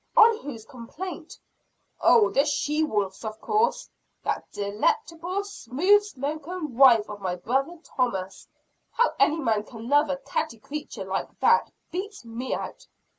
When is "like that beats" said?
11.05-12.25